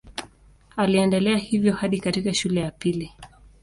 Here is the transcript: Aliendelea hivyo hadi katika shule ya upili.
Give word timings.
Aliendelea 0.75 1.37
hivyo 1.37 1.73
hadi 1.73 1.99
katika 1.99 2.33
shule 2.33 2.61
ya 2.61 2.71
upili. 2.71 3.11